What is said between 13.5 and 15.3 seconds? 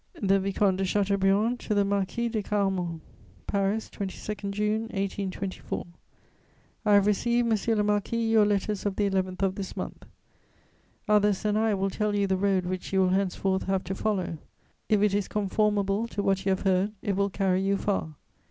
have to follow; if it is